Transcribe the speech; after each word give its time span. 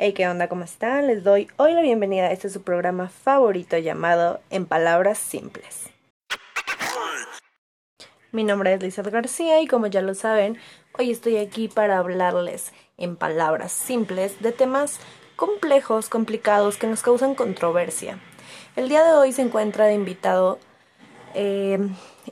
Hey, 0.00 0.12
¿qué 0.12 0.28
onda? 0.28 0.46
¿Cómo 0.48 0.62
están? 0.62 1.08
Les 1.08 1.24
doy 1.24 1.48
hoy 1.56 1.72
la 1.72 1.80
bienvenida 1.80 2.26
a 2.26 2.30
este 2.30 2.48
su 2.50 2.62
programa 2.62 3.08
favorito 3.08 3.76
llamado 3.78 4.38
En 4.48 4.64
Palabras 4.64 5.18
Simples. 5.18 5.90
Mi 8.30 8.44
nombre 8.44 8.72
es 8.72 8.80
Lizeth 8.80 9.08
García 9.08 9.60
y 9.60 9.66
como 9.66 9.88
ya 9.88 10.00
lo 10.00 10.14
saben, 10.14 10.56
hoy 10.96 11.10
estoy 11.10 11.38
aquí 11.38 11.66
para 11.66 11.98
hablarles 11.98 12.72
en 12.96 13.16
palabras 13.16 13.72
simples 13.72 14.40
de 14.40 14.52
temas 14.52 15.00
complejos, 15.34 16.08
complicados, 16.08 16.76
que 16.76 16.86
nos 16.86 17.02
causan 17.02 17.34
controversia. 17.34 18.20
El 18.76 18.88
día 18.88 19.02
de 19.02 19.14
hoy 19.14 19.32
se 19.32 19.42
encuentra 19.42 19.86
de 19.86 19.94
invitado 19.94 20.60
eh, 21.34 21.76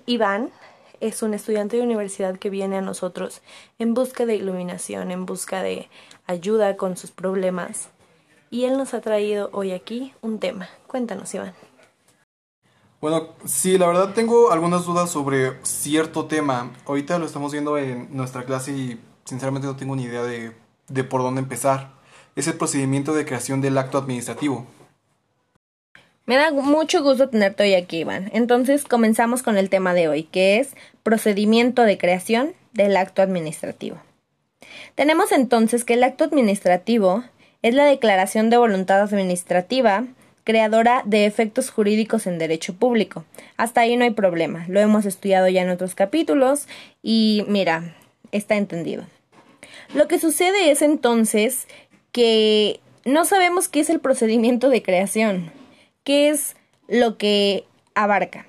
Iván, 0.07 0.53
es 1.01 1.23
un 1.23 1.35
estudiante 1.35 1.77
de 1.77 1.83
universidad 1.83 2.39
que 2.39 2.49
viene 2.49 2.79
a 2.79 2.81
nosotros 2.81 3.43
en 3.79 3.93
busca 3.93 4.25
de 4.25 4.37
iluminación, 4.37 5.11
en 5.11 5.27
busca 5.27 5.63
de 5.63 5.89
ayuda 6.27 6.77
con 6.77 6.97
sus 6.97 7.11
problemas. 7.11 7.89
Y 8.51 8.65
él 8.65 8.79
nos 8.79 8.95
ha 8.95 9.01
traído 9.01 9.51
hoy 9.53 9.73
aquí 9.73 10.15
un 10.23 10.39
tema. 10.39 10.69
Cuéntanos, 10.87 11.35
Iván. 11.35 11.55
Bueno, 13.01 13.29
sí, 13.45 13.77
la 13.77 13.87
verdad 13.87 14.15
tengo 14.15 14.51
algunas 14.51 14.87
dudas 14.87 15.11
sobre 15.11 15.63
cierto 15.65 16.27
tema. 16.27 16.73
Ahorita 16.87 17.19
lo 17.19 17.27
estamos 17.27 17.53
viendo 17.53 17.77
en 17.77 18.09
nuestra 18.17 18.45
clase 18.45 18.73
y 18.73 19.01
sinceramente 19.25 19.67
no 19.67 19.77
tengo 19.77 19.95
ni 19.97 20.05
idea 20.05 20.23
de, 20.23 20.53
de 20.89 21.05
por 21.05 21.23
dónde 21.23 21.41
empezar. 21.41 21.93
Es 22.37 22.47
el 22.47 22.55
procedimiento 22.55 23.15
de 23.15 23.27
creación 23.27 23.61
del 23.61 23.79
acto 23.79 23.99
administrativo. 23.99 24.67
Me 26.25 26.37
da 26.37 26.51
mucho 26.51 27.03
gusto 27.05 27.29
tenerte 27.29 27.63
hoy 27.63 27.75
aquí, 27.75 27.99
Iván. 27.99 28.31
Entonces 28.33 28.85
comenzamos 28.85 29.43
con 29.45 29.57
el 29.57 29.71
tema 29.71 29.95
de 29.95 30.09
hoy, 30.09 30.25
que 30.25 30.59
es 30.59 30.75
procedimiento 31.05 31.83
de 31.83 31.99
creación 31.99 32.55
del 32.73 32.97
acto 32.97 33.23
administrativo. 33.23 33.99
Tenemos 34.95 35.33
entonces 35.33 35.85
que 35.85 35.95
el 35.95 36.05
acto 36.05 36.25
administrativo 36.25 37.25
es 37.63 37.75
la 37.75 37.85
declaración 37.85 38.51
de 38.51 38.57
voluntad 38.57 39.01
administrativa 39.01 40.05
creadora 40.45 41.03
de 41.05 41.27
efectos 41.27 41.71
jurídicos 41.71 42.29
en 42.29 42.39
derecho 42.39 42.75
público. 42.75 43.25
Hasta 43.57 43.81
ahí 43.81 43.97
no 43.97 44.05
hay 44.05 44.13
problema, 44.13 44.65
lo 44.69 44.79
hemos 44.79 45.05
estudiado 45.05 45.49
ya 45.49 45.63
en 45.63 45.71
otros 45.71 45.97
capítulos 45.97 46.69
y 47.03 47.45
mira, 47.49 47.97
está 48.31 48.55
entendido. 48.55 49.05
Lo 49.93 50.07
que 50.07 50.21
sucede 50.21 50.71
es 50.71 50.83
entonces 50.83 51.67
que 52.13 52.81
no 53.05 53.25
sabemos 53.25 53.69
qué 53.69 53.81
es 53.81 53.91
el 53.91 54.01
procedimiento 54.01 54.69
de 54.69 54.83
creación. 54.83 55.51
¿Qué 56.05 56.29
es 56.29 56.57
lo 56.89 57.19
que 57.19 57.65
abarca? 57.95 58.47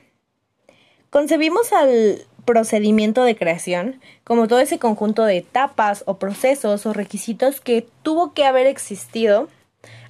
Concebimos 1.10 1.74
al 1.74 2.26
procedimiento 2.48 3.26
de 3.26 3.36
creación 3.36 4.00
como 4.24 4.48
todo 4.48 4.60
ese 4.60 4.80
conjunto 4.80 5.26
de 5.26 5.38
etapas 5.38 6.04
o 6.08 6.18
procesos 6.18 6.88
o 6.88 6.94
requisitos 6.94 7.62
que 7.62 7.86
tuvo 8.02 8.34
que 8.34 8.46
haber 8.46 8.66
existido 8.66 9.50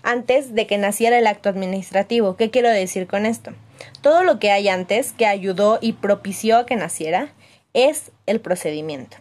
antes 0.04 0.54
de 0.54 0.68
que 0.68 0.78
naciera 0.78 1.18
el 1.18 1.28
acto 1.28 1.50
administrativo. 1.50 2.38
¿Qué 2.38 2.50
quiero 2.50 2.70
decir 2.70 3.08
con 3.08 3.26
esto? 3.26 3.52
Todo 4.02 4.24
lo 4.24 4.40
que 4.40 4.52
hay 4.52 4.70
antes 4.70 5.12
que 5.12 5.26
ayudó 5.26 5.80
y 5.82 5.94
propició 5.94 6.60
a 6.60 6.66
que 6.66 6.76
naciera 6.76 7.34
es 7.74 8.12
el 8.28 8.40
procedimiento. 8.40 9.18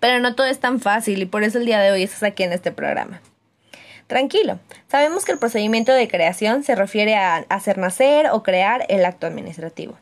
Pero 0.00 0.18
no 0.18 0.34
todo 0.34 0.46
es 0.46 0.58
tan 0.60 0.80
fácil 0.80 1.22
y 1.22 1.26
por 1.26 1.44
eso 1.44 1.58
el 1.58 1.66
día 1.66 1.80
de 1.80 1.92
hoy 1.92 2.02
estás 2.02 2.22
aquí 2.22 2.42
en 2.42 2.52
este 2.52 2.72
programa. 2.72 3.20
Tranquilo, 4.14 4.60
sabemos 4.86 5.24
que 5.24 5.32
el 5.32 5.40
procedimiento 5.40 5.90
de 5.90 6.06
creación 6.06 6.62
se 6.62 6.76
refiere 6.76 7.16
a 7.16 7.38
hacer 7.48 7.78
nacer 7.78 8.28
o 8.30 8.44
crear 8.44 8.86
el 8.88 9.04
acto 9.04 9.26
administrativo. 9.26 9.98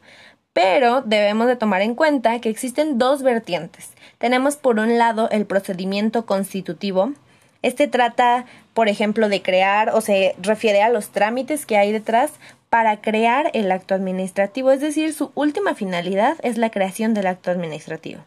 Pero 0.53 1.01
debemos 1.01 1.47
de 1.47 1.57
tomar 1.57 1.81
en 1.81 1.95
cuenta 1.95 2.39
que 2.39 2.51
existen 2.51 2.99
dos 2.99 3.23
vertientes. 3.23 3.93
Tenemos 4.19 4.57
por 4.57 4.79
un 4.79 4.99
lado 4.99 5.31
el 5.31 5.47
procedimiento 5.47 6.27
constitutivo. 6.27 7.15
Este 7.63 7.89
trata, 7.89 8.45
por 8.75 8.89
ejemplo, 8.89 9.31
de 9.31 9.41
crear 9.41 9.89
o 9.95 10.03
se 10.03 10.35
refiere 10.43 10.83
a 10.83 10.91
los 10.91 11.09
trámites 11.09 11.65
que 11.65 11.79
hay 11.79 11.91
detrás 11.91 12.33
para 12.69 13.01
crear 13.01 13.51
el 13.55 13.73
acto 13.73 13.95
administrativo, 13.95 14.73
es 14.73 14.83
decir, 14.83 15.15
su 15.15 15.33
última 15.35 15.75
finalidad 15.75 16.37
es 16.43 16.59
la 16.59 16.69
creación 16.69 17.15
del 17.15 17.29
acto 17.29 17.51
administrativo. 17.51 18.21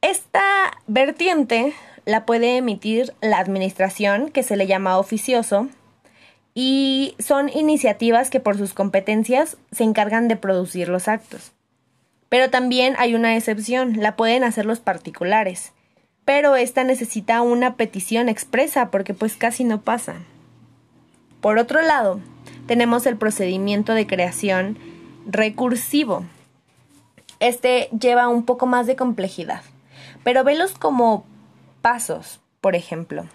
Esta 0.00 0.78
vertiente 0.86 1.74
la 2.04 2.26
puede 2.26 2.56
emitir 2.56 3.14
la 3.20 3.38
administración, 3.38 4.30
que 4.30 4.42
se 4.42 4.56
le 4.56 4.66
llama 4.66 4.98
oficioso, 4.98 5.68
y 6.54 7.14
son 7.18 7.48
iniciativas 7.48 8.30
que 8.30 8.40
por 8.40 8.58
sus 8.58 8.74
competencias 8.74 9.56
se 9.70 9.84
encargan 9.84 10.28
de 10.28 10.36
producir 10.36 10.88
los 10.88 11.08
actos. 11.08 11.52
Pero 12.28 12.50
también 12.50 12.94
hay 12.98 13.14
una 13.14 13.36
excepción, 13.36 14.00
la 14.00 14.16
pueden 14.16 14.44
hacer 14.44 14.66
los 14.66 14.80
particulares, 14.80 15.72
pero 16.24 16.56
esta 16.56 16.84
necesita 16.84 17.42
una 17.42 17.76
petición 17.76 18.28
expresa 18.28 18.90
porque 18.90 19.14
pues 19.14 19.36
casi 19.36 19.64
no 19.64 19.80
pasa. 19.80 20.16
Por 21.40 21.58
otro 21.58 21.82
lado, 21.82 22.20
tenemos 22.66 23.06
el 23.06 23.16
procedimiento 23.16 23.94
de 23.94 24.06
creación 24.06 24.78
recursivo. 25.26 26.24
Este 27.40 27.88
lleva 27.98 28.28
un 28.28 28.44
poco 28.44 28.66
más 28.66 28.86
de 28.86 28.94
complejidad, 28.94 29.62
pero 30.22 30.44
velos 30.44 30.72
como 30.78 31.24
pasos, 31.82 32.40
por 32.60 32.74
ejemplo. 32.74 33.26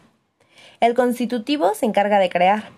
El 0.79 0.95
constitutivo 0.95 1.73
se 1.75 1.85
encarga 1.85 2.17
de 2.17 2.29
crear, 2.29 2.69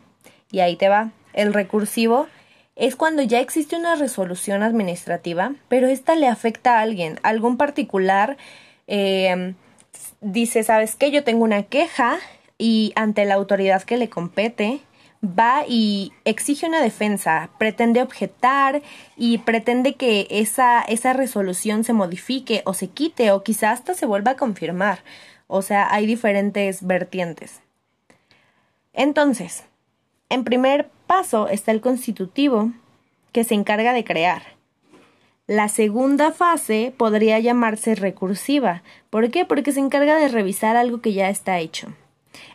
y 0.52 0.60
ahí 0.60 0.76
te 0.76 0.90
va. 0.90 1.12
El 1.34 1.54
recursivo 1.54 2.28
es 2.76 2.96
cuando 2.96 3.22
ya 3.22 3.40
existe 3.40 3.76
una 3.76 3.96
resolución 3.96 4.64
administrativa, 4.64 5.54
pero 5.68 5.88
esta 5.88 6.16
le 6.16 6.28
afecta 6.28 6.78
a 6.78 6.82
alguien, 6.82 7.20
algún 7.24 7.58
particular. 7.58 8.38
Eh, 8.88 9.54
dice, 10.22 10.64
¿sabes 10.64 10.96
qué? 10.96 11.12
Yo 11.12 11.24
tengo 11.24 11.44
una 11.44 11.64
queja 11.64 12.18
y 12.58 12.94
ante 12.96 13.26
la 13.26 13.36
autoridad 13.36 13.84
que 13.84 13.98
le 13.98 14.10
compete, 14.10 14.82
va 15.24 15.64
y 15.68 16.14
exige 16.24 16.68
una 16.68 16.82
defensa, 16.82 17.50
pretende 17.58 18.02
objetar 18.02 18.82
y 19.18 19.40
pretende 19.40 19.96
que 19.96 20.28
esa, 20.30 20.82
esa 20.82 21.14
resolución 21.14 21.84
se 21.84 21.94
modifique 21.94 22.62
o 22.66 22.74
se 22.74 22.88
quite 22.88 23.32
o 23.32 23.44
quizás 23.44 23.80
hasta 23.80 23.94
se 23.94 24.06
vuelva 24.06 24.32
a 24.32 24.38
confirmar. 24.38 25.00
O 25.52 25.64
sea, 25.64 25.92
hay 25.92 26.06
diferentes 26.06 26.86
vertientes. 26.86 27.60
Entonces, 28.94 29.66
en 30.30 30.44
primer 30.44 30.90
paso 31.08 31.48
está 31.48 31.72
el 31.72 31.82
constitutivo, 31.82 32.72
que 33.32 33.44
se 33.44 33.56
encarga 33.56 33.94
de 33.94 34.04
crear. 34.04 34.44
La 35.48 35.68
segunda 35.68 36.32
fase 36.32 36.94
podría 36.96 37.40
llamarse 37.40 37.96
recursiva. 37.96 38.84
¿Por 39.10 39.32
qué? 39.32 39.44
Porque 39.44 39.72
se 39.72 39.80
encarga 39.80 40.18
de 40.18 40.28
revisar 40.28 40.78
algo 40.78 41.02
que 41.02 41.14
ya 41.14 41.30
está 41.30 41.58
hecho. 41.58 41.88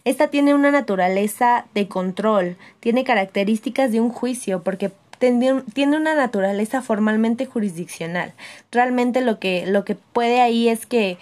Esta 0.04 0.28
tiene 0.28 0.54
una 0.54 0.70
naturaleza 0.70 1.66
de 1.74 1.88
control, 1.88 2.56
tiene 2.78 3.02
características 3.02 3.90
de 3.90 4.00
un 4.00 4.10
juicio, 4.10 4.62
porque 4.62 4.92
tiene 5.18 5.96
una 5.96 6.14
naturaleza 6.14 6.80
formalmente 6.80 7.46
jurisdiccional. 7.46 8.34
Realmente 8.70 9.20
lo 9.20 9.40
que, 9.40 9.66
lo 9.66 9.84
que 9.84 9.96
puede 9.96 10.40
ahí 10.40 10.68
es 10.68 10.86
que 10.86 11.18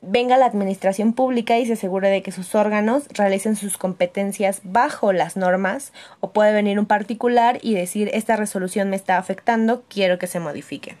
venga 0.00 0.36
la 0.36 0.46
administración 0.46 1.12
pública 1.12 1.58
y 1.58 1.66
se 1.66 1.74
asegure 1.74 2.08
de 2.08 2.22
que 2.22 2.32
sus 2.32 2.54
órganos 2.54 3.04
realicen 3.10 3.56
sus 3.56 3.76
competencias 3.76 4.60
bajo 4.64 5.12
las 5.12 5.36
normas 5.36 5.92
o 6.20 6.30
puede 6.30 6.52
venir 6.52 6.78
un 6.78 6.86
particular 6.86 7.58
y 7.62 7.74
decir 7.74 8.10
esta 8.12 8.36
resolución 8.36 8.90
me 8.90 8.96
está 8.96 9.18
afectando, 9.18 9.84
quiero 9.88 10.18
que 10.18 10.26
se 10.26 10.40
modifique. 10.40 10.96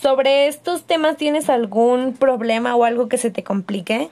¿Sobre 0.00 0.48
estos 0.48 0.84
temas 0.84 1.16
tienes 1.16 1.48
algún 1.48 2.12
problema 2.12 2.76
o 2.76 2.84
algo 2.84 3.08
que 3.08 3.16
se 3.16 3.30
te 3.30 3.42
complique? 3.42 4.10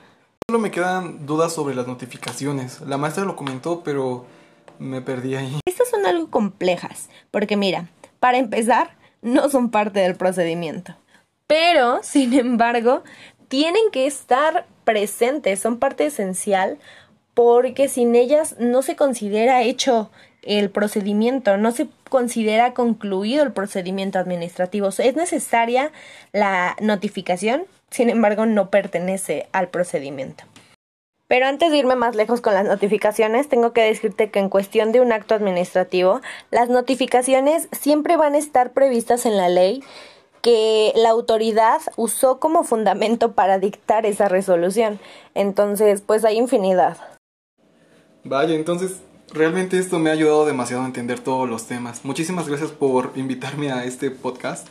Solo 0.48 0.58
me 0.58 0.70
quedan 0.70 1.26
dudas 1.26 1.52
sobre 1.52 1.74
las 1.74 1.86
notificaciones. 1.86 2.80
La 2.80 2.96
maestra 2.96 3.24
lo 3.24 3.36
comentó, 3.36 3.82
pero 3.82 4.24
me 4.78 5.02
perdí 5.02 5.36
ahí. 5.36 5.60
Estas 5.66 5.90
son 5.90 6.06
algo 6.06 6.30
complejas, 6.30 7.10
porque 7.30 7.56
mira, 7.56 7.88
para 8.20 8.38
empezar, 8.38 8.96
no 9.20 9.48
son 9.50 9.70
parte 9.70 10.00
del 10.00 10.16
procedimiento. 10.16 10.94
Pero, 11.46 12.00
sin 12.02 12.32
embargo, 12.34 13.02
tienen 13.52 13.90
que 13.92 14.06
estar 14.06 14.64
presentes, 14.84 15.60
son 15.60 15.78
parte 15.78 16.06
esencial 16.06 16.78
porque 17.34 17.86
sin 17.86 18.14
ellas 18.14 18.56
no 18.58 18.80
se 18.80 18.96
considera 18.96 19.60
hecho 19.60 20.10
el 20.40 20.70
procedimiento, 20.70 21.58
no 21.58 21.70
se 21.70 21.86
considera 22.08 22.72
concluido 22.72 23.42
el 23.42 23.52
procedimiento 23.52 24.18
administrativo. 24.18 24.88
Es 24.88 25.16
necesaria 25.16 25.92
la 26.32 26.76
notificación, 26.80 27.64
sin 27.90 28.08
embargo 28.08 28.46
no 28.46 28.70
pertenece 28.70 29.46
al 29.52 29.68
procedimiento. 29.68 30.44
Pero 31.28 31.46
antes 31.46 31.70
de 31.70 31.76
irme 31.76 31.94
más 31.94 32.16
lejos 32.16 32.40
con 32.40 32.54
las 32.54 32.64
notificaciones, 32.64 33.50
tengo 33.50 33.74
que 33.74 33.82
decirte 33.82 34.30
que 34.30 34.38
en 34.38 34.48
cuestión 34.48 34.92
de 34.92 35.02
un 35.02 35.12
acto 35.12 35.34
administrativo, 35.34 36.22
las 36.50 36.70
notificaciones 36.70 37.68
siempre 37.70 38.16
van 38.16 38.34
a 38.34 38.38
estar 38.38 38.72
previstas 38.72 39.26
en 39.26 39.36
la 39.36 39.50
ley 39.50 39.82
que 40.42 40.92
la 40.96 41.10
autoridad 41.10 41.80
usó 41.96 42.38
como 42.38 42.64
fundamento 42.64 43.32
para 43.32 43.58
dictar 43.58 44.04
esa 44.04 44.28
resolución. 44.28 44.98
Entonces, 45.34 46.02
pues 46.02 46.24
hay 46.24 46.36
infinidad. 46.36 46.98
Vaya, 48.24 48.54
entonces 48.54 49.00
realmente 49.32 49.78
esto 49.78 49.98
me 49.98 50.10
ha 50.10 50.12
ayudado 50.12 50.44
demasiado 50.44 50.82
a 50.82 50.86
entender 50.86 51.20
todos 51.20 51.48
los 51.48 51.66
temas. 51.66 52.04
Muchísimas 52.04 52.48
gracias 52.48 52.70
por 52.70 53.12
invitarme 53.14 53.72
a 53.72 53.84
este 53.84 54.10
podcast 54.10 54.68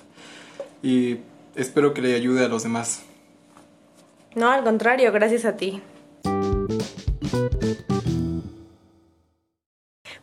y 0.83 1.19
espero 1.55 1.93
que 1.93 2.01
le 2.01 2.15
ayude 2.15 2.45
a 2.45 2.47
los 2.47 2.63
demás. 2.63 3.03
No, 4.35 4.49
al 4.49 4.63
contrario, 4.63 5.11
gracias 5.11 5.45
a 5.45 5.57
ti. 5.57 5.81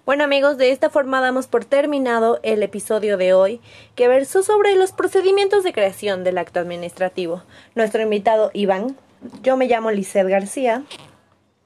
Bueno 0.09 0.25
amigos, 0.25 0.57
de 0.57 0.71
esta 0.71 0.89
forma 0.89 1.21
damos 1.21 1.49
por 1.49 1.67
terminado 1.67 2.41
el 2.43 2.63
episodio 2.63 3.19
de 3.19 3.35
hoy 3.35 3.61
que 3.95 4.09
versó 4.09 4.43
sobre 4.43 4.75
los 4.75 4.93
procedimientos 4.93 5.65
de 5.65 5.75
creación 5.75 6.25
del 6.25 6.39
acto 6.39 6.61
administrativo. 6.61 7.43
Nuestro 7.75 8.01
invitado 8.01 8.51
Iván, 8.55 8.97
yo 9.43 9.59
me 9.59 9.67
llamo 9.67 9.91
Lizeth 9.91 10.27
García 10.27 10.83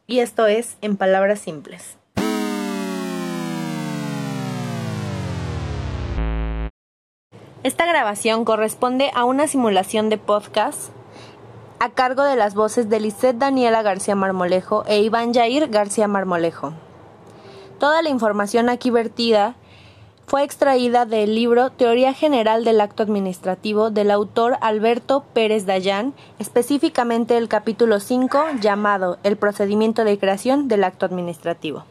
y 0.09 0.19
esto 0.19 0.49
es 0.49 0.77
En 0.81 0.97
Palabras 0.97 1.39
Simples. 1.39 1.97
Esta 7.63 7.87
grabación 7.87 8.45
corresponde 8.45 9.13
a 9.15 9.25
una 9.25 9.47
simulación 9.47 10.09
de 10.09 10.19
podcast 10.19 10.91
a 11.79 11.91
cargo 11.91 12.25
de 12.25 12.35
las 12.35 12.57
voces 12.57 12.91
de 12.91 12.99
Lisette 12.99 13.39
Daniela 13.39 13.83
García 13.83 14.17
Marmolejo 14.17 14.83
e 14.89 14.99
Iván 14.99 15.33
Jair 15.33 15.69
García 15.69 16.09
Marmolejo. 16.09 16.75
Toda 17.83 18.01
la 18.01 18.11
información 18.11 18.69
aquí 18.69 18.93
vertida 18.93 19.57
fue 20.29 20.45
extraída 20.45 21.05
del 21.05 21.35
libro 21.35 21.71
Teoría 21.71 22.15
General 22.15 22.63
del 22.63 22.81
Acto 22.81 23.03
Administrativo 23.03 23.91
del 23.91 24.13
autor 24.13 24.57
Alberto 24.61 25.25
Pérez 25.35 25.67
Dayán, 25.67 26.15
específicamente 26.39 27.37
el 27.37 27.49
capítulo 27.49 27.99
5 27.99 28.41
llamado 28.61 29.19
El 29.25 29.37
procedimiento 29.37 30.05
de 30.05 30.17
creación 30.17 30.69
del 30.69 30.85
acto 30.85 31.07
administrativo. 31.07 31.83